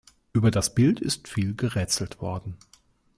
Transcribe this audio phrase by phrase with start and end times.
[0.33, 2.57] Über das Bild ist viel gerätselt worden.